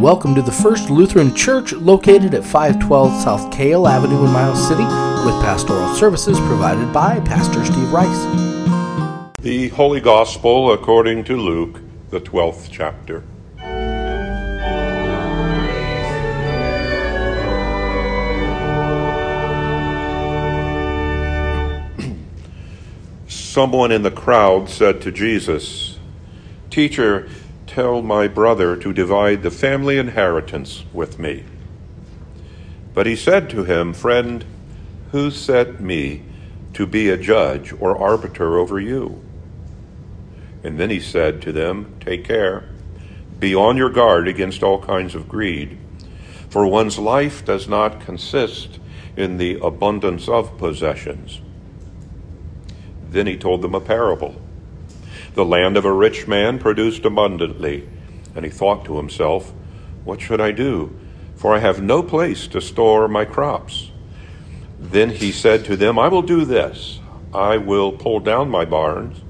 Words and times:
welcome 0.00 0.34
to 0.34 0.40
the 0.40 0.50
First 0.50 0.88
Lutheran 0.88 1.34
Church 1.34 1.74
located 1.74 2.32
at 2.32 2.42
512 2.42 3.22
South 3.22 3.52
Kale 3.52 3.86
Avenue 3.86 4.24
in 4.24 4.32
Miles 4.32 4.66
City 4.66 4.82
with 4.82 5.34
pastoral 5.42 5.94
services 5.94 6.38
provided 6.40 6.90
by 6.90 7.20
Pastor 7.20 7.62
Steve 7.66 7.92
Rice. 7.92 8.24
The 9.40 9.68
Holy 9.68 10.00
Gospel 10.00 10.72
according 10.72 11.24
to 11.24 11.36
Luke, 11.36 11.82
the 12.08 12.18
12th 12.18 12.68
chapter. 12.70 13.24
Someone 23.28 23.92
in 23.92 24.00
the 24.02 24.10
crowd 24.10 24.70
said 24.70 25.02
to 25.02 25.12
Jesus, 25.12 25.98
Teacher, 26.70 27.28
tell 27.70 28.02
my 28.02 28.26
brother 28.26 28.76
to 28.76 28.92
divide 28.92 29.44
the 29.44 29.50
family 29.50 29.96
inheritance 29.96 30.84
with 30.92 31.20
me. 31.20 31.44
But 32.92 33.06
he 33.06 33.14
said 33.14 33.48
to 33.50 33.62
him, 33.62 33.94
Friend, 33.94 34.44
who 35.12 35.30
set 35.30 35.80
me 35.80 36.24
to 36.74 36.84
be 36.84 37.08
a 37.08 37.16
judge 37.16 37.72
or 37.72 37.96
arbiter 37.96 38.58
over 38.58 38.80
you? 38.80 39.22
And 40.64 40.80
then 40.80 40.90
he 40.90 40.98
said 40.98 41.40
to 41.42 41.52
them, 41.52 41.94
Take 42.00 42.24
care, 42.24 42.68
be 43.38 43.54
on 43.54 43.76
your 43.76 43.90
guard 43.90 44.26
against 44.26 44.64
all 44.64 44.82
kinds 44.82 45.14
of 45.14 45.28
greed, 45.28 45.78
for 46.48 46.66
one's 46.66 46.98
life 46.98 47.44
does 47.44 47.68
not 47.68 48.00
consist 48.00 48.80
in 49.16 49.36
the 49.36 49.60
abundance 49.60 50.28
of 50.28 50.58
possessions. 50.58 51.40
Then 53.10 53.28
he 53.28 53.36
told 53.36 53.62
them 53.62 53.76
a 53.76 53.80
parable. 53.80 54.34
The 55.40 55.46
land 55.46 55.78
of 55.78 55.86
a 55.86 55.92
rich 55.92 56.28
man 56.28 56.58
produced 56.58 57.06
abundantly, 57.06 57.88
and 58.34 58.44
he 58.44 58.50
thought 58.50 58.84
to 58.84 58.98
himself, 58.98 59.54
What 60.04 60.20
should 60.20 60.38
I 60.38 60.52
do? 60.52 60.94
For 61.34 61.54
I 61.54 61.60
have 61.60 61.80
no 61.80 62.02
place 62.02 62.46
to 62.48 62.60
store 62.60 63.08
my 63.08 63.24
crops. 63.24 63.90
Then 64.78 65.08
he 65.08 65.32
said 65.32 65.64
to 65.64 65.76
them, 65.76 65.98
I 65.98 66.08
will 66.08 66.20
do 66.20 66.44
this 66.44 67.00
I 67.32 67.56
will 67.56 67.90
pull 67.90 68.20
down 68.20 68.50
my 68.50 68.66
barns 68.66 69.22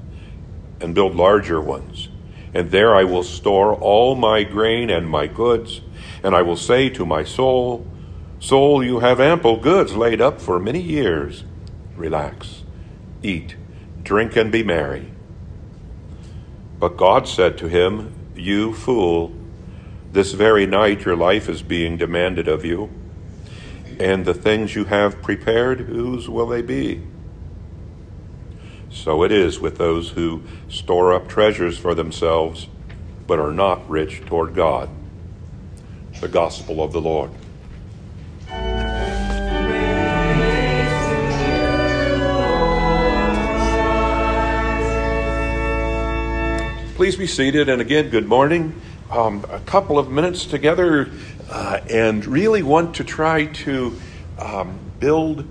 and 0.81 0.93
build 0.93 1.15
larger 1.15 1.61
ones, 1.61 2.09
and 2.53 2.71
there 2.71 2.93
I 2.93 3.05
will 3.05 3.23
store 3.23 3.73
all 3.73 4.15
my 4.15 4.43
grain 4.43 4.89
and 4.89 5.09
my 5.09 5.27
goods. 5.27 5.79
And 6.23 6.35
I 6.35 6.41
will 6.41 6.57
say 6.57 6.89
to 6.89 7.05
my 7.05 7.23
soul, 7.23 7.87
Soul, 8.37 8.83
you 8.83 8.99
have 8.99 9.21
ample 9.21 9.55
goods 9.55 9.95
laid 9.95 10.19
up 10.19 10.41
for 10.41 10.59
many 10.59 10.81
years. 10.81 11.45
Relax, 11.95 12.63
eat, 13.23 13.55
drink, 14.03 14.35
and 14.35 14.51
be 14.51 14.61
merry. 14.61 15.13
But 16.81 16.97
God 16.97 17.27
said 17.27 17.59
to 17.59 17.69
him, 17.69 18.11
You 18.35 18.73
fool, 18.73 19.31
this 20.11 20.33
very 20.33 20.65
night 20.65 21.05
your 21.05 21.15
life 21.15 21.47
is 21.47 21.61
being 21.61 21.95
demanded 21.95 22.47
of 22.47 22.65
you, 22.65 22.89
and 23.99 24.25
the 24.25 24.33
things 24.33 24.75
you 24.75 24.85
have 24.85 25.21
prepared, 25.21 25.81
whose 25.81 26.27
will 26.27 26.47
they 26.47 26.63
be? 26.63 27.03
So 28.89 29.21
it 29.21 29.31
is 29.31 29.59
with 29.59 29.77
those 29.77 30.09
who 30.09 30.41
store 30.69 31.13
up 31.13 31.29
treasures 31.29 31.77
for 31.77 31.93
themselves, 31.93 32.67
but 33.27 33.37
are 33.37 33.53
not 33.53 33.87
rich 33.87 34.21
toward 34.25 34.55
God. 34.55 34.89
The 36.19 36.27
Gospel 36.29 36.81
of 36.81 36.93
the 36.93 37.01
Lord. 37.01 37.29
Please 47.01 47.15
be 47.15 47.25
seated. 47.25 47.67
And 47.67 47.81
again, 47.81 48.09
good 48.09 48.27
morning. 48.27 48.79
Um, 49.09 49.43
a 49.49 49.59
couple 49.61 49.97
of 49.97 50.11
minutes 50.11 50.45
together 50.45 51.09
uh, 51.49 51.79
and 51.89 52.23
really 52.27 52.61
want 52.61 52.97
to 52.97 53.03
try 53.03 53.45
to 53.45 53.99
um, 54.37 54.77
build 54.99 55.47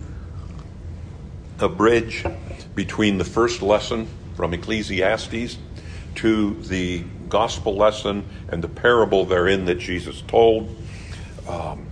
a 1.59 1.69
bridge 1.69 2.25
between 2.77 3.19
the 3.19 3.25
first 3.25 3.63
lesson 3.63 4.07
from 4.37 4.55
Ecclesiastes 4.55 5.59
to 6.15 6.55
the 6.63 7.03
gospel 7.29 7.75
lesson 7.75 8.25
and 8.51 8.63
the 8.63 8.69
parable 8.69 9.25
therein 9.25 9.65
that 9.65 9.81
Jesus 9.81 10.23
told. 10.29 10.73
Um, 11.49 11.89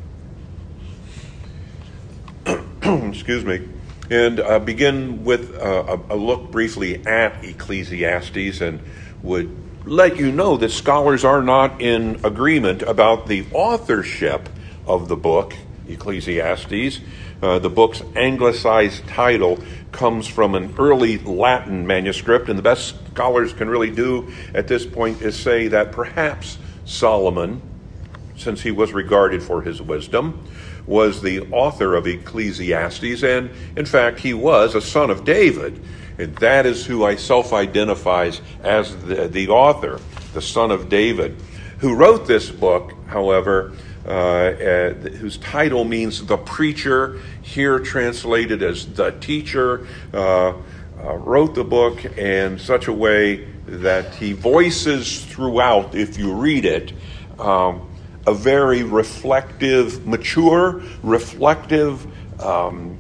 excuse 3.11 3.45
me. 3.45 3.67
And 4.09 4.39
uh, 4.39 4.61
begin 4.61 5.25
with 5.25 5.57
uh, 5.57 5.99
a, 6.09 6.15
a 6.15 6.17
look 6.17 6.53
briefly 6.53 7.05
at 7.05 7.45
Ecclesiastes 7.45 8.61
and 8.61 8.81
would 9.23 9.55
let 9.85 10.17
you 10.17 10.31
know 10.31 10.57
that 10.57 10.71
scholars 10.71 11.25
are 11.25 11.43
not 11.43 11.81
in 11.81 12.21
agreement 12.25 12.83
about 12.83 13.27
the 13.27 13.47
authorship 13.53 14.49
of 14.87 15.09
the 15.09 15.17
book, 15.17 15.55
Ecclesiastes. 15.89 17.01
Uh, 17.41 17.59
the 17.59 17.71
book's 17.71 18.03
anglicized 18.17 19.07
title 19.09 19.59
comes 19.93 20.27
from 20.27 20.55
an 20.55 20.75
early 20.79 21.19
Latin 21.19 21.87
manuscript, 21.87 22.49
and 22.49 22.59
the 22.59 22.63
best 22.63 22.97
scholars 23.13 23.53
can 23.53 23.69
really 23.69 23.91
do 23.91 24.31
at 24.55 24.69
this 24.69 24.85
point 24.85 25.23
is 25.23 25.39
say 25.39 25.69
that 25.69 25.93
perhaps 25.93 26.59
Solomon, 26.85 27.63
since 28.37 28.63
he 28.63 28.71
was 28.71 28.93
regarded 28.93 29.43
for 29.43 29.63
his 29.63 29.81
wisdom, 29.81 30.47
was 30.87 31.23
the 31.23 31.41
author 31.53 31.95
of 31.95 32.07
Ecclesiastes, 32.07 33.23
and 33.23 33.51
in 33.77 33.85
fact, 33.85 34.21
he 34.21 34.35
was 34.35 34.75
a 34.75 34.81
son 34.81 35.11
of 35.11 35.25
David. 35.25 35.81
And 36.19 36.35
that 36.37 36.67
is 36.67 36.85
who 36.85 37.05
I 37.05 37.15
self 37.15 37.53
identifies 37.53 38.41
as 38.63 38.97
the, 39.05 39.29
the 39.29 39.49
author, 39.49 40.01
the 40.35 40.43
son 40.43 40.71
of 40.71 40.89
David. 40.89 41.37
Who 41.79 41.95
wrote 41.95 42.27
this 42.27 42.51
book, 42.51 42.93
however, 43.07 43.73
uh, 44.05 44.11
uh, 44.11 44.95
whose 44.95 45.39
title 45.39 45.85
means 45.85 46.25
the 46.27 46.37
preacher, 46.37 47.21
here 47.43 47.79
translated 47.79 48.63
as 48.63 48.87
the 48.87 49.13
teacher, 49.13 49.87
uh, 50.13 50.49
uh, 50.49 50.55
wrote 51.15 51.55
the 51.55 51.63
book 51.63 52.05
in 52.19 52.59
such 52.59 52.89
a 52.89 52.93
way 52.93 53.47
that 53.67 54.15
he 54.17 54.33
voices 54.33 55.25
throughout, 55.25 55.95
if 55.95 56.19
you 56.19 56.33
read 56.33 56.65
it, 56.65 56.93
um, 57.39 57.89
a 58.27 58.35
very 58.35 58.83
reflective, 58.83 60.05
mature, 60.05 60.83
reflective, 61.03 62.05
um, 62.43 62.99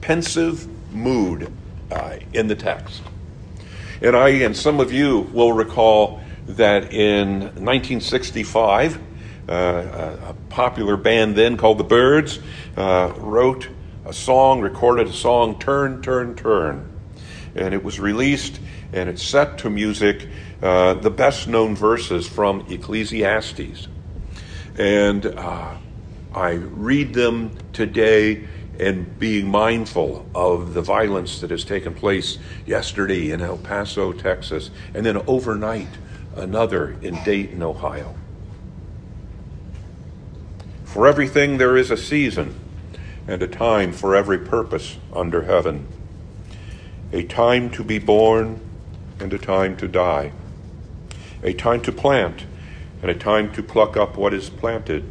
pensive 0.00 0.66
mood 0.94 1.52
uh, 1.90 2.16
in 2.32 2.48
the 2.48 2.56
text. 2.56 3.02
And 4.02 4.14
I 4.14 4.28
and 4.28 4.56
some 4.56 4.80
of 4.80 4.92
you 4.92 5.20
will 5.32 5.52
recall 5.52 6.20
that 6.46 6.92
in 6.92 7.40
1965, 7.40 9.00
uh, 9.48 9.52
a 9.52 10.34
popular 10.48 10.96
band 10.96 11.36
then 11.36 11.56
called 11.56 11.78
the 11.78 11.84
Byrds 11.84 12.38
uh, 12.76 13.12
wrote 13.16 13.68
a 14.04 14.12
song, 14.12 14.60
recorded 14.60 15.08
a 15.08 15.12
song, 15.12 15.58
Turn, 15.58 16.02
Turn, 16.02 16.34
Turn. 16.36 16.92
And 17.54 17.74
it 17.74 17.82
was 17.82 17.98
released 17.98 18.60
and 18.92 19.08
it 19.08 19.18
set 19.18 19.58
to 19.58 19.70
music, 19.70 20.28
uh, 20.62 20.94
the 20.94 21.10
best 21.10 21.48
known 21.48 21.74
verses 21.74 22.28
from 22.28 22.66
Ecclesiastes. 22.68 23.88
And 24.78 25.26
uh, 25.26 25.76
I 26.34 26.52
read 26.52 27.14
them 27.14 27.56
today 27.72 28.46
and 28.78 29.18
being 29.18 29.48
mindful 29.48 30.26
of 30.34 30.74
the 30.74 30.82
violence 30.82 31.40
that 31.40 31.50
has 31.50 31.64
taken 31.64 31.94
place 31.94 32.38
yesterday 32.66 33.30
in 33.30 33.40
El 33.40 33.58
Paso, 33.58 34.12
Texas, 34.12 34.70
and 34.94 35.04
then 35.04 35.16
overnight, 35.26 35.88
another 36.34 36.96
in 37.02 37.22
Dayton, 37.24 37.62
Ohio. 37.62 38.14
For 40.84 41.06
everything 41.06 41.58
there 41.58 41.76
is 41.76 41.90
a 41.90 41.96
season 41.96 42.54
and 43.26 43.42
a 43.42 43.48
time 43.48 43.92
for 43.92 44.14
every 44.14 44.38
purpose 44.38 44.96
under 45.12 45.42
heaven, 45.42 45.86
a 47.12 47.22
time 47.22 47.70
to 47.70 47.84
be 47.84 47.98
born 47.98 48.60
and 49.18 49.32
a 49.32 49.38
time 49.38 49.76
to 49.78 49.88
die, 49.88 50.32
a 51.42 51.52
time 51.52 51.80
to 51.82 51.92
plant 51.92 52.44
and 53.02 53.10
a 53.10 53.14
time 53.14 53.52
to 53.52 53.62
pluck 53.62 53.96
up 53.96 54.16
what 54.16 54.34
is 54.34 54.50
planted 54.50 55.10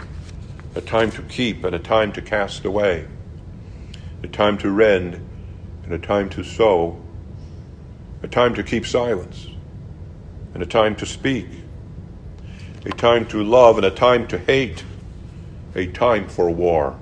a 0.73 0.81
time 0.81 1.11
to 1.11 1.21
keep 1.23 1.63
and 1.63 1.75
a 1.75 1.79
time 1.79 2.13
to 2.13 2.21
cast 2.21 2.63
away, 2.65 3.05
a 4.23 4.27
time 4.27 4.57
to 4.57 4.69
rend 4.69 5.15
and 5.83 5.93
a 5.93 5.99
time 5.99 6.29
to 6.29 6.43
sow, 6.43 7.01
a 8.23 8.27
time 8.27 8.55
to 8.55 8.63
keep 8.63 8.85
silence 8.85 9.47
and 10.53 10.63
a 10.63 10.65
time 10.65 10.95
to 10.95 11.05
speak, 11.05 11.47
a 12.85 12.91
time 12.91 13.25
to 13.25 13.43
love 13.43 13.77
and 13.77 13.85
a 13.85 13.91
time 13.91 14.27
to 14.27 14.37
hate, 14.37 14.83
a 15.75 15.87
time 15.87 16.27
for 16.27 16.49
war 16.49 16.97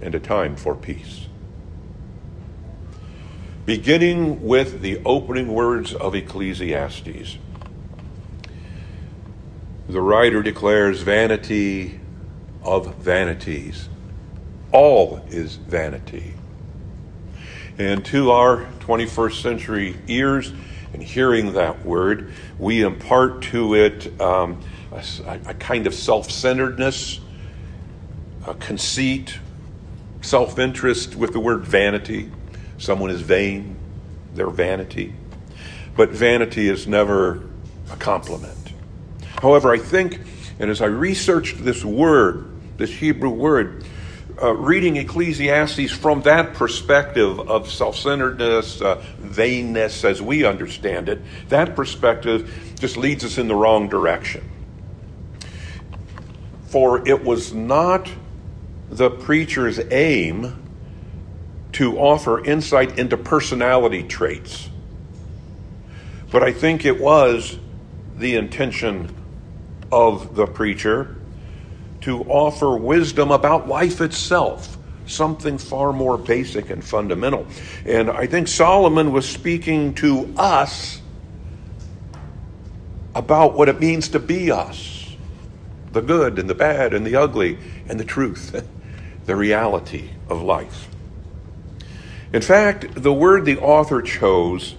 and 0.00 0.14
a 0.14 0.20
time 0.20 0.54
for 0.54 0.74
peace. 0.74 1.26
Beginning 3.64 4.44
with 4.44 4.80
the 4.80 5.00
opening 5.04 5.52
words 5.52 5.92
of 5.92 6.14
Ecclesiastes, 6.14 7.38
the 9.88 10.00
writer 10.00 10.42
declares 10.42 11.02
vanity 11.02 12.00
of 12.66 12.94
vanities. 12.96 13.88
All 14.72 15.22
is 15.28 15.56
vanity. 15.56 16.34
And 17.78 18.04
to 18.06 18.30
our 18.30 18.66
21st 18.80 19.42
century 19.42 19.96
ears, 20.08 20.52
and 20.92 21.02
hearing 21.02 21.52
that 21.52 21.84
word, 21.84 22.32
we 22.58 22.82
impart 22.82 23.42
to 23.42 23.74
it 23.74 24.18
um, 24.20 24.60
a, 24.92 25.04
a, 25.46 25.54
kind 25.54 25.86
of 25.86 25.94
self 25.94 26.30
centeredness, 26.30 27.20
a 28.46 28.54
conceit, 28.54 29.38
self 30.22 30.58
interest 30.58 31.14
with 31.14 31.32
the 31.32 31.40
word 31.40 31.64
vanity. 31.66 32.30
Someone 32.78 33.10
is 33.10 33.20
vain, 33.20 33.76
their 34.34 34.48
vanity. 34.48 35.14
But 35.96 36.10
vanity 36.10 36.68
is 36.68 36.86
never 36.86 37.42
a 37.90 37.96
compliment. 37.96 38.72
However, 39.42 39.72
I 39.72 39.78
think, 39.78 40.20
and 40.58 40.70
as 40.70 40.80
I 40.80 40.86
researched 40.86 41.62
this 41.62 41.84
word, 41.84 42.55
this 42.76 42.90
Hebrew 42.90 43.30
word, 43.30 43.84
uh, 44.42 44.54
reading 44.54 44.96
Ecclesiastes 44.96 45.90
from 45.92 46.22
that 46.22 46.54
perspective 46.54 47.40
of 47.40 47.70
self 47.70 47.96
centeredness, 47.96 48.82
uh, 48.82 49.02
vainness 49.20 50.04
as 50.04 50.20
we 50.20 50.44
understand 50.44 51.08
it, 51.08 51.20
that 51.48 51.74
perspective 51.74 52.74
just 52.78 52.96
leads 52.96 53.24
us 53.24 53.38
in 53.38 53.48
the 53.48 53.54
wrong 53.54 53.88
direction. 53.88 54.48
For 56.66 57.06
it 57.08 57.24
was 57.24 57.54
not 57.54 58.10
the 58.90 59.10
preacher's 59.10 59.78
aim 59.90 60.62
to 61.72 61.98
offer 61.98 62.44
insight 62.44 62.98
into 62.98 63.16
personality 63.16 64.02
traits, 64.02 64.68
but 66.30 66.42
I 66.42 66.52
think 66.52 66.84
it 66.84 67.00
was 67.00 67.58
the 68.16 68.36
intention 68.36 69.14
of 69.90 70.34
the 70.36 70.46
preacher 70.46 71.15
to 72.06 72.22
offer 72.28 72.76
wisdom 72.76 73.32
about 73.32 73.66
life 73.66 74.00
itself, 74.00 74.78
something 75.06 75.58
far 75.58 75.92
more 75.92 76.16
basic 76.16 76.70
and 76.70 76.84
fundamental. 76.84 77.44
And 77.84 78.08
I 78.08 78.28
think 78.28 78.46
Solomon 78.46 79.10
was 79.10 79.28
speaking 79.28 79.92
to 79.94 80.32
us 80.36 81.02
about 83.12 83.54
what 83.54 83.68
it 83.68 83.80
means 83.80 84.08
to 84.10 84.20
be 84.20 84.52
us 84.52 85.16
the 85.90 86.00
good 86.00 86.38
and 86.38 86.48
the 86.48 86.54
bad 86.54 86.94
and 86.94 87.04
the 87.04 87.16
ugly 87.16 87.58
and 87.88 87.98
the 87.98 88.04
truth, 88.04 88.64
the 89.24 89.34
reality 89.34 90.10
of 90.28 90.40
life. 90.40 90.86
In 92.32 92.40
fact, 92.40 93.02
the 93.02 93.12
word 93.12 93.44
the 93.46 93.58
author 93.58 94.00
chose, 94.00 94.76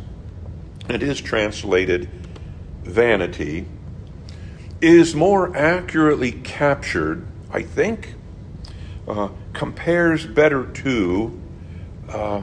it 0.88 1.04
is 1.04 1.20
translated 1.20 2.08
vanity, 2.84 3.66
is 4.82 5.16
more 5.16 5.56
accurately 5.56 6.32
captured, 6.32 7.26
I 7.52 7.64
think, 7.64 8.16
uh, 9.08 9.30
compares 9.54 10.26
better 10.26 10.66
to 10.66 11.42
uh, 12.10 12.42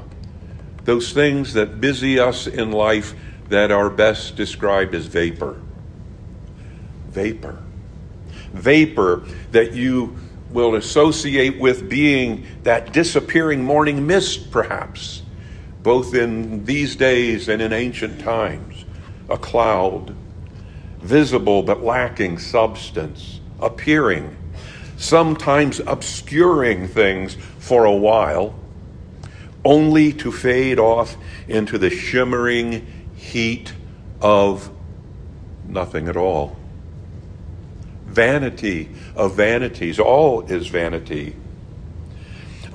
those 0.85 1.13
things 1.13 1.55
that 1.55 1.81
busy 1.81 2.19
us 2.19 2.47
in 2.47 2.73
life 2.73 3.15
that 3.49 3.71
are 3.71 3.91
best 3.91 4.37
described 4.37 4.95
as 4.95 5.07
vapor. 5.07 5.61
Vapor. 7.09 7.63
Vapor 8.53 9.25
that 9.53 9.73
you 9.73 10.17
will 10.51 10.77
associate 10.77 11.59
with 11.59 11.89
being 11.89 12.47
that 12.63 12.93
disappearing 12.93 13.63
morning 13.65 14.07
mist, 14.07 14.51
perhaps, 14.51 15.23
both 15.83 16.15
in 16.15 16.65
these 16.65 16.97
days 16.97 17.49
and 17.49 17.61
in 17.61 17.73
ancient 17.73 18.21
times. 18.21 18.85
A 19.29 19.37
cloud 19.37 20.15
visible 21.05 21.63
but 21.63 21.85
lacking 21.85 22.39
substance, 22.39 23.41
appearing, 23.61 24.35
sometimes 24.97 25.79
obscuring 25.81 26.89
things 26.89 27.37
for 27.59 27.85
a 27.85 27.93
while, 27.93 28.55
only 29.67 30.13
to 30.15 30.33
fade 30.33 30.79
off 30.79 31.17
into 31.47 31.77
the 31.77 31.91
shimmering 31.91 32.87
heat 33.17 33.75
of 34.23 34.71
nothing 35.69 36.09
at 36.09 36.17
all. 36.17 36.57
Vanity 38.07 38.89
of 39.15 39.35
vanities, 39.35 39.99
all 39.99 40.41
is 40.43 40.69
vanity. 40.69 41.37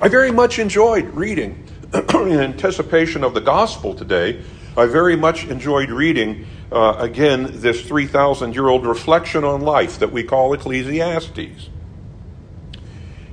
I 0.00 0.08
very 0.08 0.30
much 0.30 0.60
enjoyed 0.60 1.06
reading 1.06 1.66
in 2.14 2.40
anticipation 2.40 3.24
of 3.24 3.34
the 3.34 3.40
gospel 3.40 3.94
today. 3.94 4.40
I 4.76 4.86
very 4.86 5.16
much 5.16 5.46
enjoyed 5.46 5.90
reading 5.90 6.46
uh, 6.72 6.96
again, 6.98 7.48
this 7.60 7.82
3,000 7.82 8.54
year 8.54 8.68
old 8.68 8.86
reflection 8.86 9.44
on 9.44 9.60
life 9.60 9.98
that 9.98 10.12
we 10.12 10.22
call 10.22 10.52
Ecclesiastes. 10.52 11.68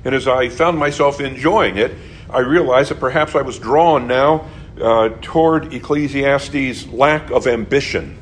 And 0.04 0.14
as 0.14 0.26
I 0.26 0.48
found 0.48 0.78
myself 0.78 1.20
enjoying 1.20 1.76
it, 1.76 1.94
I 2.30 2.40
realized 2.40 2.90
that 2.90 3.00
perhaps 3.00 3.34
I 3.34 3.42
was 3.42 3.58
drawn 3.58 4.06
now 4.06 4.46
uh, 4.80 5.10
toward 5.22 5.72
Ecclesiastes' 5.72 6.86
lack 6.88 7.30
of 7.30 7.46
ambition 7.46 8.18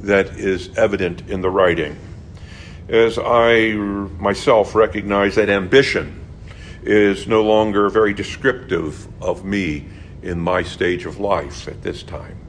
that 0.00 0.38
is 0.38 0.76
evident 0.76 1.28
in 1.28 1.40
the 1.40 1.50
writing. 1.50 1.96
As 2.88 3.18
I 3.18 3.72
myself 3.72 4.74
recognize 4.74 5.34
that 5.34 5.48
ambition 5.48 6.24
is 6.82 7.26
no 7.26 7.42
longer 7.42 7.88
very 7.88 8.14
descriptive 8.14 9.08
of 9.20 9.44
me 9.44 9.88
in 10.22 10.38
my 10.38 10.62
stage 10.62 11.04
of 11.04 11.18
life 11.18 11.66
at 11.66 11.82
this 11.82 12.04
time 12.04 12.45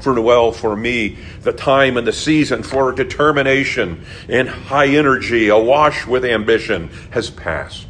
for 0.00 0.20
well 0.20 0.52
for 0.52 0.76
me 0.76 1.18
the 1.42 1.52
time 1.52 1.96
and 1.96 2.06
the 2.06 2.12
season 2.12 2.62
for 2.62 2.92
determination 2.92 4.04
and 4.28 4.48
high 4.48 4.88
energy, 4.88 5.48
awash 5.48 6.06
with 6.06 6.24
ambition, 6.24 6.90
has 7.10 7.30
passed. 7.30 7.86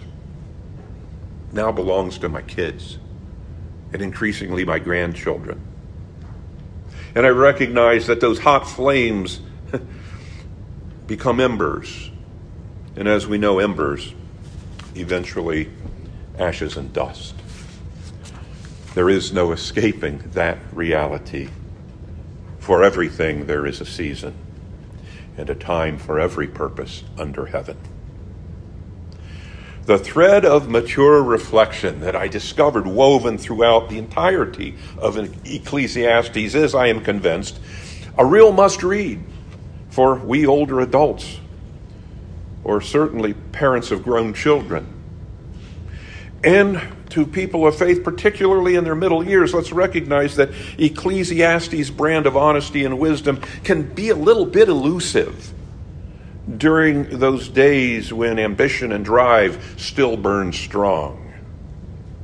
Now 1.53 1.73
belongs 1.73 2.19
to 2.19 2.29
my 2.29 2.43
kids 2.43 2.99
and 3.93 4.03
increasingly 4.03 4.65
my 4.65 4.79
grandchildren. 4.79 5.61
And 7.15 7.27
I 7.27 7.31
recognize 7.31 8.07
that 8.07 8.21
those 8.21 8.39
hot 8.39 8.69
flames 8.69 9.41
become 11.06 11.41
embers. 11.41 12.11
And 12.97 13.09
as 13.09 13.27
we 13.27 13.39
know, 13.39 13.59
embers 13.59 14.15
eventually 14.95 15.69
ashes 16.39 16.77
and 16.77 16.93
dust. 16.93 17.34
There 18.94 19.08
is 19.08 19.32
no 19.32 19.53
escaping 19.53 20.19
that 20.32 20.58
reality. 20.73 21.49
For 22.70 22.84
everything 22.84 23.46
there 23.46 23.67
is 23.67 23.81
a 23.81 23.84
season 23.84 24.32
and 25.36 25.50
a 25.50 25.56
time 25.56 25.98
for 25.98 26.20
every 26.20 26.46
purpose 26.46 27.03
under 27.19 27.46
heaven. 27.46 27.77
The 29.86 29.98
thread 29.98 30.44
of 30.44 30.69
mature 30.69 31.20
reflection 31.20 31.98
that 32.03 32.15
I 32.15 32.29
discovered 32.29 32.86
woven 32.86 33.39
throughout 33.39 33.89
the 33.89 33.98
entirety 33.98 34.77
of 34.98 35.17
Ecclesiastes 35.44 36.55
is, 36.55 36.72
I 36.72 36.86
am 36.86 37.00
convinced, 37.00 37.58
a 38.17 38.24
real 38.24 38.53
must 38.53 38.84
read 38.84 39.20
for 39.89 40.15
we 40.15 40.46
older 40.46 40.79
adults, 40.79 41.41
or 42.62 42.81
certainly 42.81 43.34
parents 43.34 43.91
of 43.91 44.05
grown 44.05 44.32
children. 44.32 44.86
And 46.44 46.81
to 47.10 47.26
people 47.26 47.67
of 47.67 47.76
faith, 47.76 48.02
particularly 48.02 48.76
in 48.76 48.84
their 48.84 48.94
middle 48.94 49.26
years, 49.26 49.52
let's 49.52 49.72
recognize 49.72 50.36
that 50.36 50.50
Ecclesiastes' 50.79 51.90
brand 51.90 52.26
of 52.26 52.36
honesty 52.36 52.84
and 52.84 52.98
wisdom 52.98 53.40
can 53.64 53.82
be 53.82 54.08
a 54.10 54.14
little 54.14 54.46
bit 54.46 54.69
elusive 54.69 55.52
during 56.56 57.19
those 57.19 57.48
days 57.48 58.12
when 58.12 58.38
ambition 58.38 58.93
and 58.93 59.05
drive 59.05 59.74
still 59.76 60.17
burn 60.17 60.52
strong. 60.52 61.32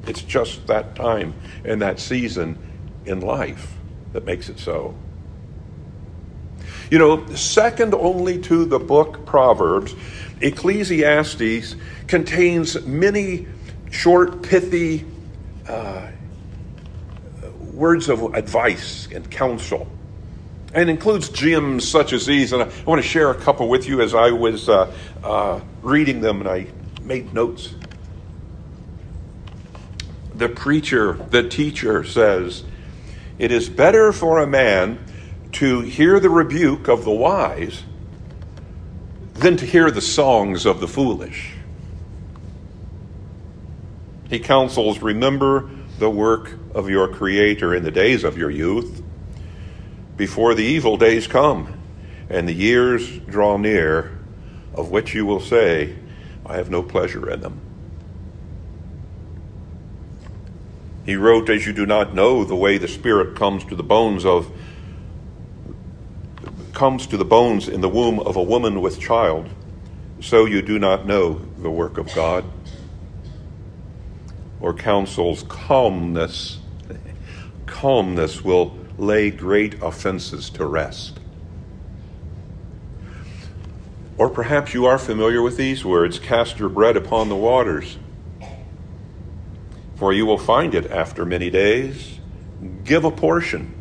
It's 0.06 0.22
just 0.22 0.66
that 0.68 0.94
time 0.94 1.34
and 1.64 1.82
that 1.82 2.00
season 2.00 2.58
in 3.04 3.20
life 3.20 3.74
that 4.12 4.24
makes 4.24 4.48
it 4.48 4.58
so. 4.58 4.94
You 6.90 6.98
know, 6.98 7.26
second 7.34 7.94
only 7.94 8.40
to 8.42 8.64
the 8.64 8.78
book 8.78 9.26
Proverbs, 9.26 9.94
Ecclesiastes 10.40 11.74
contains 12.06 12.80
many 12.84 13.46
short, 13.96 14.42
pithy 14.42 15.04
uh, 15.66 16.10
words 17.72 18.08
of 18.08 18.34
advice 18.34 19.08
and 19.12 19.28
counsel. 19.30 19.88
And 20.74 20.90
includes 20.90 21.30
gems 21.30 21.88
such 21.88 22.12
as 22.12 22.26
these. 22.26 22.52
And 22.52 22.62
I 22.62 22.70
want 22.84 23.00
to 23.00 23.08
share 23.08 23.30
a 23.30 23.34
couple 23.34 23.68
with 23.68 23.88
you 23.88 24.02
as 24.02 24.14
I 24.14 24.30
was 24.30 24.68
uh, 24.68 24.94
uh, 25.24 25.60
reading 25.80 26.20
them 26.20 26.40
and 26.40 26.48
I 26.48 26.66
made 27.02 27.32
notes. 27.32 27.74
The 30.34 30.50
preacher, 30.50 31.14
the 31.30 31.48
teacher 31.48 32.04
says, 32.04 32.64
It 33.38 33.50
is 33.50 33.70
better 33.70 34.12
for 34.12 34.40
a 34.40 34.46
man 34.46 34.98
to 35.52 35.80
hear 35.80 36.20
the 36.20 36.28
rebuke 36.28 36.88
of 36.88 37.04
the 37.04 37.10
wise 37.10 37.82
than 39.32 39.56
to 39.56 39.64
hear 39.64 39.90
the 39.90 40.02
songs 40.02 40.66
of 40.66 40.80
the 40.80 40.88
foolish. 40.88 41.55
He 44.28 44.38
counsels, 44.38 45.00
Remember 45.00 45.70
the 45.98 46.10
work 46.10 46.52
of 46.74 46.90
your 46.90 47.08
Creator 47.08 47.74
in 47.74 47.84
the 47.84 47.90
days 47.90 48.24
of 48.24 48.36
your 48.36 48.50
youth, 48.50 49.02
before 50.16 50.54
the 50.54 50.64
evil 50.64 50.96
days 50.96 51.26
come 51.26 51.78
and 52.28 52.48
the 52.48 52.52
years 52.52 53.18
draw 53.18 53.56
near, 53.56 54.18
of 54.74 54.90
which 54.90 55.14
you 55.14 55.24
will 55.24 55.40
say, 55.40 55.96
I 56.44 56.56
have 56.56 56.70
no 56.70 56.82
pleasure 56.82 57.30
in 57.30 57.40
them. 57.40 57.60
He 61.04 61.14
wrote, 61.14 61.48
As 61.48 61.66
you 61.66 61.72
do 61.72 61.86
not 61.86 62.14
know 62.14 62.44
the 62.44 62.56
way 62.56 62.78
the 62.78 62.88
Spirit 62.88 63.36
comes 63.36 63.64
to 63.66 63.76
the 63.76 63.82
bones 63.82 64.24
of 64.24 64.50
comes 66.72 67.06
to 67.06 67.16
the 67.16 67.24
bones 67.24 67.68
in 67.68 67.80
the 67.80 67.88
womb 67.88 68.20
of 68.20 68.36
a 68.36 68.42
woman 68.42 68.82
with 68.82 69.00
child, 69.00 69.48
so 70.20 70.44
you 70.44 70.60
do 70.60 70.78
not 70.78 71.06
know 71.06 71.40
the 71.58 71.70
work 71.70 71.96
of 71.96 72.12
God. 72.14 72.44
Or 74.66 74.74
counsels 74.74 75.44
calmness. 75.44 76.58
Calmness 77.66 78.42
will 78.42 78.76
lay 78.98 79.30
great 79.30 79.80
offenses 79.80 80.50
to 80.50 80.66
rest. 80.66 81.20
Or 84.18 84.28
perhaps 84.28 84.74
you 84.74 84.84
are 84.86 84.98
familiar 84.98 85.40
with 85.40 85.56
these 85.56 85.84
words 85.84 86.18
cast 86.18 86.58
your 86.58 86.68
bread 86.68 86.96
upon 86.96 87.28
the 87.28 87.36
waters, 87.36 87.96
for 89.94 90.12
you 90.12 90.26
will 90.26 90.36
find 90.36 90.74
it 90.74 90.90
after 90.90 91.24
many 91.24 91.48
days. 91.48 92.18
Give 92.82 93.04
a 93.04 93.12
portion 93.12 93.72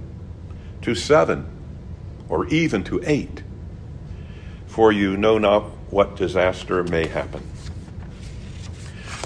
to 0.83 0.93
seven 0.93 1.47
or 2.29 2.45
even 2.49 2.83
to 2.83 3.01
eight, 3.07 3.41
for 4.67 4.91
you 4.91 5.17
know 5.17 5.39
not 5.39 5.63
what 5.89 6.15
disaster 6.15 6.83
may 6.83 7.07
happen. 7.07 7.54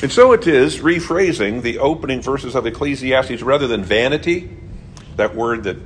And 0.02 0.12
so 0.12 0.32
it 0.32 0.48
is, 0.48 0.80
rephrasing 0.80 1.62
the 1.62 1.80
opening 1.80 2.22
verses 2.22 2.56
of 2.56 2.66
Ecclesiastes 2.66 3.42
rather 3.42 3.68
than 3.68 3.84
vanity, 3.84 4.56
that 5.18 5.36
word 5.36 5.64
that 5.64 5.78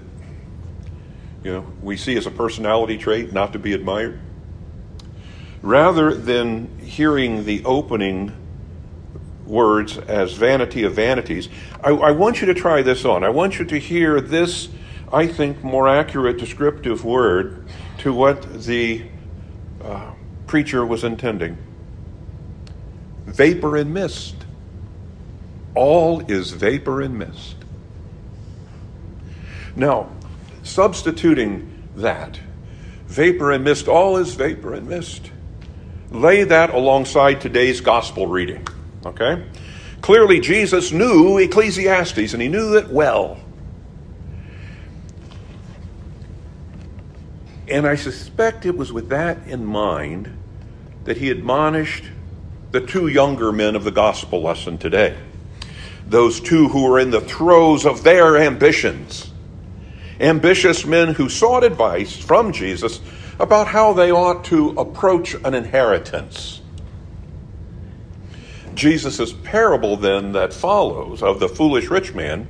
you 1.43 1.51
know 1.51 1.65
we 1.81 1.97
see 1.97 2.15
as 2.15 2.27
a 2.27 2.31
personality 2.31 2.97
trait 2.97 3.33
not 3.33 3.53
to 3.53 3.59
be 3.59 3.73
admired 3.73 4.19
rather 5.63 6.13
than 6.13 6.77
hearing 6.79 7.45
the 7.45 7.63
opening 7.63 8.31
words 9.45 9.97
as 9.97 10.33
vanity 10.33 10.83
of 10.83 10.93
vanities, 10.93 11.49
I, 11.83 11.89
I, 11.89 12.11
want 12.11 12.41
you 12.41 12.47
to 12.47 12.53
try 12.53 12.81
this 12.81 13.05
on. 13.05 13.23
I 13.23 13.29
want 13.29 13.59
you 13.59 13.65
to 13.65 13.77
hear 13.77 14.21
this, 14.21 14.69
I 15.11 15.25
think, 15.25 15.63
more 15.63 15.87
accurate 15.87 16.37
descriptive 16.37 17.03
word 17.03 17.65
to 17.99 18.13
what 18.13 18.63
the 18.63 19.05
uh, 19.81 20.11
preacher 20.47 20.85
was 20.85 21.03
intending 21.03 21.57
vapor 23.25 23.77
and 23.77 23.93
mist. 23.93 24.35
All 25.75 26.21
is 26.31 26.51
vapor 26.51 27.01
and 27.01 27.17
mist. 27.17 27.55
Now, 29.75 30.09
substituting 30.61 31.83
that, 31.95 32.39
vapor 33.07 33.51
and 33.51 33.63
mist, 33.63 33.87
all 33.87 34.17
is 34.17 34.33
vapor 34.35 34.73
and 34.73 34.87
mist 34.87 35.31
lay 36.13 36.43
that 36.43 36.69
alongside 36.69 37.41
today's 37.41 37.81
gospel 37.81 38.27
reading. 38.27 38.65
Okay? 39.05 39.43
Clearly, 40.01 40.39
Jesus 40.39 40.91
knew 40.91 41.37
Ecclesiastes 41.37 42.33
and 42.33 42.41
he 42.41 42.47
knew 42.47 42.77
it 42.77 42.89
well. 42.89 43.39
And 47.67 47.87
I 47.87 47.95
suspect 47.95 48.65
it 48.65 48.77
was 48.77 48.93
with 48.93 49.09
that 49.09 49.47
in 49.47 49.65
mind 49.65 50.37
that 51.05 51.17
he 51.17 51.29
admonished 51.29 52.05
the 52.73 52.81
two 52.81 53.07
younger 53.07 53.51
men 53.51 53.75
of 53.75 53.83
the 53.83 53.91
gospel 53.91 54.41
lesson 54.41 54.79
today. 54.79 55.15
Those 56.07 56.39
two 56.39 56.69
who 56.69 56.89
were 56.89 56.99
in 56.99 57.11
the 57.11 57.21
throes 57.21 57.85
of 57.85 58.03
their 58.03 58.35
ambitions. 58.35 59.31
Ambitious 60.19 60.83
men 60.83 61.13
who 61.13 61.29
sought 61.29 61.63
advice 61.63 62.17
from 62.17 62.51
Jesus 62.51 62.99
about 63.39 63.67
how 63.67 63.93
they 63.93 64.11
ought 64.11 64.43
to 64.45 64.69
approach 64.71 65.35
an 65.35 65.53
inheritance. 65.53 66.61
Jesus' 68.73 69.33
parable, 69.43 69.95
then, 69.95 70.31
that 70.31 70.51
follows 70.51 71.21
of 71.21 71.39
the 71.39 71.49
foolish 71.49 71.91
rich 71.91 72.15
man 72.15 72.47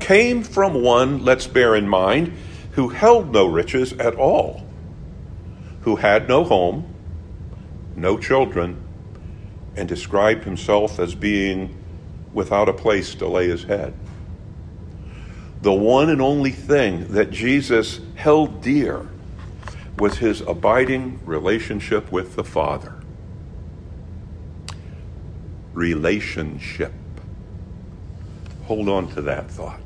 came 0.00 0.42
from 0.42 0.82
one, 0.82 1.24
let's 1.24 1.46
bear 1.46 1.76
in 1.76 1.88
mind, 1.88 2.32
who 2.72 2.88
held 2.88 3.32
no 3.32 3.46
riches 3.46 3.92
at 3.92 4.16
all, 4.16 4.66
who 5.82 5.94
had 5.94 6.28
no 6.28 6.42
home, 6.42 6.92
no 7.94 8.18
children, 8.18 8.84
and 9.76 9.88
described 9.88 10.44
himself 10.44 10.98
as 10.98 11.14
being 11.14 11.76
without 12.32 12.68
a 12.68 12.72
place 12.72 13.14
to 13.16 13.26
lay 13.26 13.48
his 13.48 13.64
head. 13.64 13.94
The 15.62 15.72
one 15.72 16.08
and 16.08 16.22
only 16.22 16.52
thing 16.52 17.08
that 17.08 17.30
Jesus 17.30 18.00
held 18.14 18.62
dear 18.62 19.06
was 19.98 20.18
his 20.18 20.40
abiding 20.40 21.20
relationship 21.26 22.10
with 22.10 22.34
the 22.34 22.44
Father. 22.44 22.94
Relationship. 25.74 26.92
Hold 28.64 28.88
on 28.88 29.08
to 29.14 29.22
that 29.22 29.50
thought. 29.50 29.80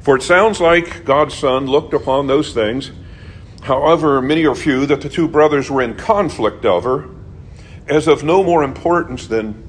For 0.00 0.16
it 0.16 0.22
sounds 0.22 0.60
like 0.60 1.04
God's 1.04 1.34
Son 1.34 1.66
looked 1.66 1.94
upon 1.94 2.26
those 2.26 2.52
things, 2.52 2.92
however 3.62 4.20
many 4.20 4.44
or 4.46 4.54
few 4.54 4.86
that 4.86 5.00
the 5.00 5.08
two 5.08 5.28
brothers 5.28 5.70
were 5.70 5.82
in 5.82 5.94
conflict 5.94 6.64
over, 6.64 7.08
as 7.88 8.06
of 8.06 8.22
no 8.22 8.42
more 8.42 8.62
importance 8.62 9.26
than 9.26 9.66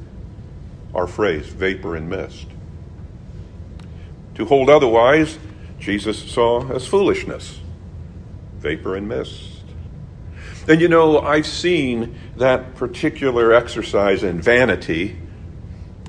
our 0.94 1.08
phrase, 1.08 1.48
vapor 1.48 1.96
and 1.96 2.10
mist. 2.10 2.48
To 4.36 4.46
hold 4.46 4.70
otherwise, 4.70 5.38
Jesus 5.80 6.32
saw 6.32 6.70
as 6.72 6.88
foolishness 6.88 7.60
vapor 8.58 8.96
and 8.96 9.08
mist. 9.08 9.62
And 10.68 10.82
you 10.82 10.88
know, 10.88 11.20
I've 11.20 11.48
seen 11.48 12.16
that 12.38 12.76
particular 12.76 13.54
exercise 13.54 14.24
in 14.24 14.42
vanity 14.42 15.18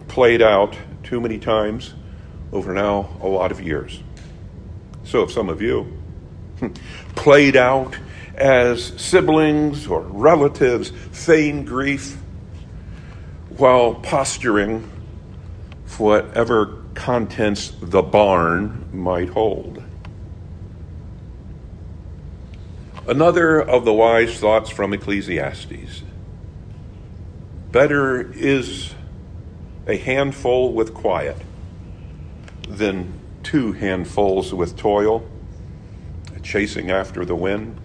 played 0.09 0.43
out 0.43 0.77
too 1.03 1.21
many 1.21 1.39
times 1.39 1.95
over 2.53 2.75
now 2.75 3.17
a 3.23 3.29
lot 3.29 3.53
of 3.53 3.61
years. 3.61 4.03
So 5.05 5.21
have 5.21 5.31
some 5.31 5.49
of 5.49 5.63
you. 5.63 5.97
played 7.15 7.57
out 7.57 7.97
as 8.41 8.87
siblings 8.97 9.87
or 9.87 10.01
relatives 10.01 10.91
feign 11.13 11.65
grief 11.65 12.17
while 13.51 13.95
posturing 13.95 14.91
for 15.85 16.23
whatever 16.23 16.83
contents 16.95 17.73
the 17.83 18.03
barn 18.03 18.89
might 18.93 19.29
hold. 19.29 19.83
Another 23.07 23.61
of 23.61 23.85
the 23.85 23.93
wise 23.93 24.39
thoughts 24.39 24.71
from 24.71 24.95
Ecclesiastes 24.95 26.03
Better 27.71 28.33
is 28.33 28.95
a 29.87 29.97
handful 29.97 30.73
with 30.73 30.95
quiet 30.95 31.37
than 32.69 33.13
two 33.43 33.73
handfuls 33.73 34.55
with 34.55 34.77
toil, 34.77 35.29
chasing 36.43 36.91
after 36.91 37.25
the 37.25 37.37
wind. 37.37 37.77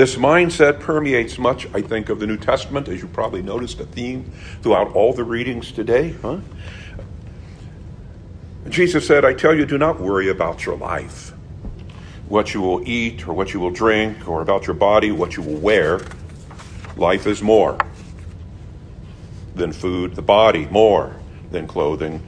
This 0.00 0.16
mindset 0.16 0.80
permeates 0.80 1.38
much, 1.38 1.66
I 1.74 1.82
think, 1.82 2.08
of 2.08 2.20
the 2.20 2.26
New 2.26 2.38
Testament, 2.38 2.88
as 2.88 3.02
you 3.02 3.08
probably 3.08 3.42
noticed 3.42 3.80
a 3.80 3.84
theme 3.84 4.32
throughout 4.62 4.94
all 4.94 5.12
the 5.12 5.24
readings 5.24 5.72
today. 5.72 6.14
Huh? 6.22 6.38
Jesus 8.70 9.06
said, 9.06 9.26
I 9.26 9.34
tell 9.34 9.54
you, 9.54 9.66
do 9.66 9.76
not 9.76 10.00
worry 10.00 10.30
about 10.30 10.64
your 10.64 10.78
life 10.78 11.34
what 12.28 12.54
you 12.54 12.62
will 12.62 12.82
eat 12.88 13.28
or 13.28 13.34
what 13.34 13.52
you 13.52 13.60
will 13.60 13.72
drink 13.72 14.26
or 14.26 14.40
about 14.40 14.66
your 14.66 14.72
body, 14.72 15.12
what 15.12 15.36
you 15.36 15.42
will 15.42 15.58
wear. 15.58 16.00
Life 16.96 17.26
is 17.26 17.42
more 17.42 17.76
than 19.54 19.70
food, 19.70 20.16
the 20.16 20.22
body 20.22 20.64
more 20.70 21.14
than 21.50 21.66
clothing. 21.66 22.22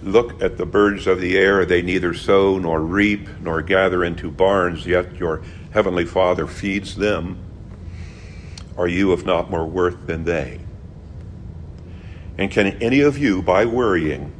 Look 0.00 0.40
at 0.40 0.58
the 0.58 0.66
birds 0.66 1.08
of 1.08 1.20
the 1.20 1.36
air. 1.36 1.64
They 1.64 1.82
neither 1.82 2.14
sow 2.14 2.56
nor 2.58 2.80
reap 2.80 3.28
nor 3.40 3.62
gather 3.62 4.04
into 4.04 4.30
barns, 4.30 4.86
yet 4.86 5.16
your 5.16 5.42
heavenly 5.76 6.06
Father 6.06 6.46
feeds 6.46 6.96
them. 6.96 7.36
Are 8.78 8.88
you, 8.88 9.12
of 9.12 9.26
not 9.26 9.50
more 9.50 9.66
worth 9.66 10.06
than 10.06 10.24
they? 10.24 10.58
And 12.38 12.50
can 12.50 12.68
any 12.82 13.02
of 13.02 13.18
you, 13.18 13.42
by 13.42 13.66
worrying, 13.66 14.32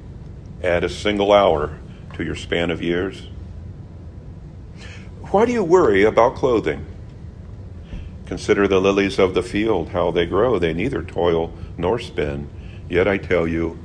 add 0.65 0.83
a 0.83 0.89
single 0.89 1.33
hour 1.33 1.79
to 2.15 2.25
your 2.25 2.37
span 2.37 2.71
of 2.71 2.81
years? 2.81 3.29
Why 5.31 5.45
do 5.45 5.53
you 5.53 5.63
worry 5.63 6.05
about 6.05 6.37
clothing? 6.37 6.87
Consider 8.25 8.67
the 8.67 8.81
lilies 8.81 9.19
of 9.19 9.35
the 9.35 9.43
field, 9.43 9.91
how 9.91 10.11
they 10.11 10.25
grow. 10.25 10.59
They 10.59 10.73
neither 10.73 11.03
toil 11.03 11.53
nor 11.77 11.99
spin. 11.99 12.49
Yet 12.89 13.07
I 13.07 13.19
tell 13.19 13.47
you, 13.47 13.79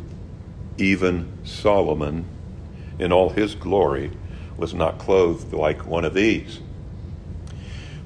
even 0.78 1.30
Solomon, 1.44 2.24
in 2.98 3.12
all 3.12 3.32
his 3.32 3.56
glory, 3.56 4.12
was 4.56 4.74
not 4.74 5.00
clothed 5.00 5.52
like 5.52 5.86
one 5.86 6.06
of 6.06 6.14
these. 6.14 6.62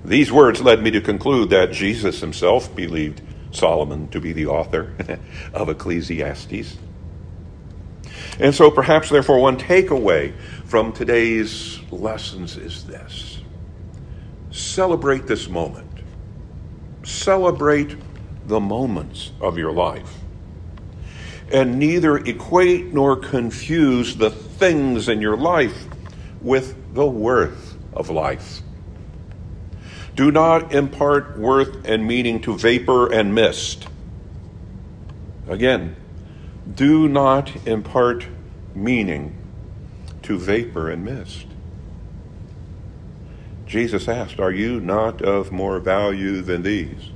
These 0.06 0.32
words 0.32 0.62
led 0.62 0.84
me 0.84 0.92
to 0.92 1.02
conclude 1.02 1.50
that 1.50 1.72
Jesus 1.72 2.22
himself 2.22 2.74
believed 2.76 3.22
Solomon 3.50 4.08
to 4.10 4.22
be 4.22 4.34
the 4.34 4.46
author 4.46 4.94
of 5.54 5.68
Ecclesiastes. 5.68 6.78
And 8.40 8.54
so, 8.54 8.70
perhaps, 8.70 9.10
therefore, 9.10 9.40
one 9.40 9.58
takeaway 9.58 10.34
from 10.66 10.94
today's 10.94 11.80
lessons 11.92 12.56
is 12.56 12.86
this 12.86 13.42
celebrate 14.52 15.26
this 15.26 15.50
moment, 15.50 15.90
celebrate 17.04 17.96
the 18.46 18.60
moments 18.60 19.32
of 19.42 19.58
your 19.58 19.72
life, 19.72 20.14
and 21.52 21.80
neither 21.80 22.18
equate 22.18 22.94
nor 22.94 23.18
confuse 23.18 24.16
the 24.16 24.30
things 24.30 25.10
in 25.10 25.20
your 25.20 25.36
life 25.36 25.88
with 26.42 26.76
the 26.94 27.06
worth 27.06 27.76
of 27.94 28.12
life. 28.12 28.62
Do 30.16 30.32
not 30.32 30.74
impart 30.74 31.38
worth 31.38 31.86
and 31.86 32.08
meaning 32.08 32.42
to 32.42 32.58
vapor 32.58 33.12
and 33.12 33.36
mist. 33.36 33.88
Again, 35.48 35.98
do 36.74 37.08
not 37.10 37.68
impart 37.68 38.26
meaning 38.74 39.36
to 40.24 40.38
vapor 40.38 40.90
and 40.90 41.04
mist. 41.04 41.46
Jesus 43.66 44.08
asked, 44.08 44.40
Are 44.40 44.52
you 44.52 44.80
not 44.80 45.22
of 45.22 45.52
more 45.52 45.80
value 45.80 46.42
than 46.42 46.64
these? 46.64 47.12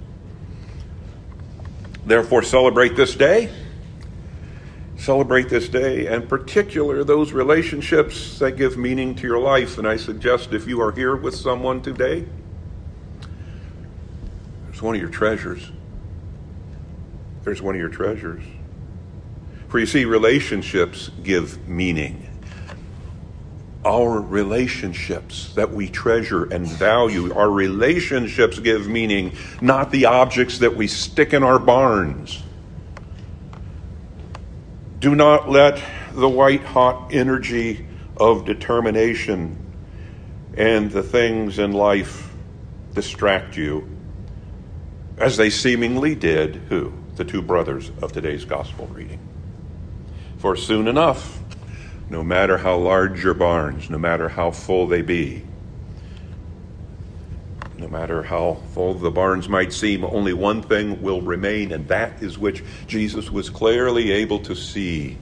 Therefore, 2.05 2.43
celebrate 2.43 2.97
this 2.97 3.15
day. 3.15 3.49
Celebrate 4.97 5.47
this 5.47 5.69
day, 5.69 6.07
and 6.07 6.27
particular 6.27 7.05
those 7.05 7.31
relationships 7.31 8.37
that 8.39 8.57
give 8.57 8.77
meaning 8.77 9.15
to 9.15 9.23
your 9.23 9.39
life. 9.39 9.77
And 9.77 9.87
I 9.87 9.95
suggest 9.95 10.51
if 10.51 10.67
you 10.67 10.81
are 10.81 10.91
here 10.91 11.15
with 11.15 11.35
someone 11.35 11.81
today, 11.81 12.25
there's 14.79 14.85
one 14.85 14.95
of 14.95 15.01
your 15.01 15.09
treasures. 15.09 15.71
There's 17.43 17.61
one 17.61 17.75
of 17.75 17.81
your 17.81 17.89
treasures. 17.89 18.41
For 19.67 19.77
you 19.77 19.85
see, 19.85 20.05
relationships 20.05 21.09
give 21.21 21.67
meaning. 21.67 22.25
Our 23.83 24.21
relationships 24.21 25.53
that 25.55 25.73
we 25.73 25.89
treasure 25.89 26.45
and 26.45 26.65
value, 26.65 27.33
our 27.33 27.51
relationships 27.51 28.57
give 28.59 28.87
meaning, 28.87 29.33
not 29.59 29.91
the 29.91 30.05
objects 30.05 30.59
that 30.59 30.77
we 30.77 30.87
stick 30.87 31.33
in 31.33 31.43
our 31.43 31.59
barns. 31.59 32.41
Do 34.99 35.13
not 35.13 35.49
let 35.49 35.83
the 36.13 36.29
white 36.29 36.63
hot 36.63 37.13
energy 37.13 37.85
of 38.15 38.45
determination 38.45 39.57
and 40.55 40.89
the 40.89 41.03
things 41.03 41.59
in 41.59 41.73
life 41.73 42.33
distract 42.93 43.57
you, 43.57 43.98
as 45.19 45.37
they 45.37 45.49
seemingly 45.49 46.15
did 46.15 46.55
who? 46.69 46.93
The 47.15 47.25
two 47.25 47.41
brothers 47.41 47.91
of 48.01 48.13
today's 48.13 48.45
gospel 48.45 48.87
reading. 48.87 49.19
For 50.37 50.55
soon 50.55 50.87
enough, 50.87 51.39
no 52.09 52.23
matter 52.23 52.57
how 52.57 52.77
large 52.77 53.23
your 53.23 53.33
barns, 53.33 53.89
no 53.89 53.97
matter 53.97 54.29
how 54.29 54.51
full 54.51 54.87
they 54.87 55.01
be, 55.01 55.43
no 57.77 57.87
matter 57.87 58.23
how 58.23 58.61
full 58.73 58.93
the 58.93 59.11
barns 59.11 59.47
might 59.47 59.73
seem, 59.73 60.03
only 60.03 60.33
one 60.33 60.61
thing 60.61 61.01
will 61.01 61.21
remain, 61.21 61.71
and 61.71 61.87
that 61.89 62.21
is 62.23 62.37
which 62.37 62.63
Jesus 62.87 63.29
was 63.29 63.49
clearly 63.49 64.11
able 64.11 64.39
to 64.39 64.55
see 64.55 65.17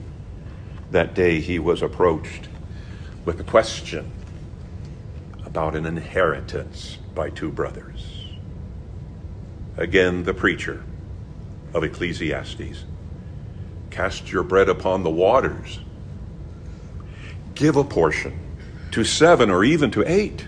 that 0.90 1.14
day 1.14 1.40
he 1.40 1.58
was 1.58 1.82
approached 1.82 2.48
with 3.24 3.40
a 3.40 3.44
question 3.44 4.10
about 5.44 5.74
an 5.74 5.84
inheritance 5.86 6.98
by 7.14 7.30
two 7.30 7.50
brothers. 7.50 8.07
Again, 9.78 10.24
the 10.24 10.34
preacher 10.34 10.82
of 11.72 11.84
Ecclesiastes 11.84 12.84
Cast 13.90 14.30
your 14.30 14.42
bread 14.42 14.68
upon 14.68 15.02
the 15.02 15.10
waters. 15.10 15.80
Give 17.54 17.76
a 17.76 17.84
portion 17.84 18.38
to 18.90 19.04
seven 19.04 19.50
or 19.50 19.64
even 19.64 19.90
to 19.92 20.04
eight, 20.06 20.46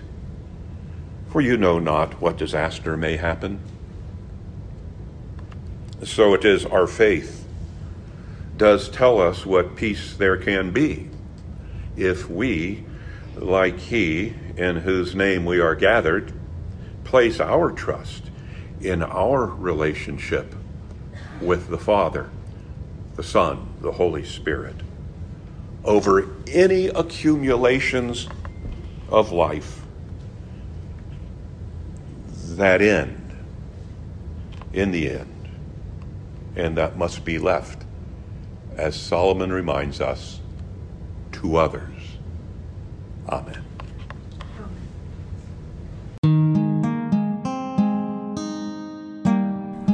for 1.29 1.41
you 1.41 1.57
know 1.57 1.79
not 1.79 2.21
what 2.21 2.37
disaster 2.37 2.95
may 2.95 3.17
happen. 3.17 3.59
So 6.03 6.33
it 6.33 6.45
is 6.45 6.65
our 6.65 6.87
faith 6.87 7.45
does 8.57 8.89
tell 8.89 9.19
us 9.19 9.45
what 9.45 9.75
peace 9.75 10.13
there 10.15 10.37
can 10.37 10.71
be 10.71 11.09
if 11.97 12.29
we, 12.29 12.83
like 13.35 13.79
He 13.79 14.33
in 14.57 14.77
whose 14.77 15.15
name 15.15 15.45
we 15.45 15.59
are 15.59 15.75
gathered, 15.75 16.33
place 17.03 17.39
our 17.39 17.71
trust 17.71 18.30
in 18.81 19.03
our 19.03 19.45
relationship 19.45 20.55
with 21.39 21.69
the 21.69 21.77
Father 21.77 22.29
the 23.15 23.23
Son, 23.23 23.67
the 23.81 23.91
Holy 23.91 24.23
Spirit, 24.23 24.75
over 25.83 26.27
any 26.47 26.87
accumulations 26.87 28.27
of 29.09 29.31
life 29.31 29.81
that 32.55 32.81
end 32.81 33.35
in 34.73 34.91
the 34.91 35.09
end, 35.09 35.49
and 36.55 36.77
that 36.77 36.97
must 36.97 37.25
be 37.25 37.37
left, 37.37 37.83
as 38.77 38.95
Solomon 38.95 39.51
reminds 39.51 39.99
us, 39.99 40.39
to 41.33 41.57
others. 41.57 42.17
Amen. 43.27 43.70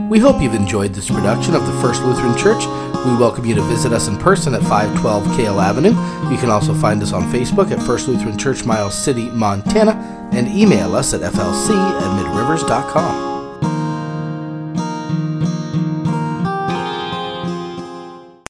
We 0.10 0.20
hope 0.20 0.42
you've 0.42 0.54
enjoyed 0.54 0.94
this 0.94 1.10
production 1.10 1.54
of 1.54 1.66
the 1.66 1.74
First 1.82 2.02
Lutheran 2.02 2.38
Church. 2.38 2.66
We 3.06 3.18
welcome 3.18 3.46
you 3.46 3.56
to 3.56 3.62
visit 3.64 3.92
us 3.92 4.08
in 4.08 4.16
person 4.18 4.54
at 4.54 4.62
512 4.62 5.36
Kale 5.36 5.60
Avenue. 5.60 5.90
You 6.32 6.38
can 6.38 6.50
also 6.50 6.74
find 6.74 7.04
us 7.04 7.12
on 7.12 7.24
Facebook 7.24 7.72
at 7.72 7.86
First 7.86 8.08
Lutheran 8.08 8.38
Church, 8.38 8.64
Miles 8.64 8.96
City, 8.96 9.30
Montana, 9.32 9.92
and 10.32 10.48
email 10.48 10.96
us 10.96 11.14
at 11.14 11.22
flc 11.22 11.70
at 11.70 12.26
midrivers.com. 12.26 13.27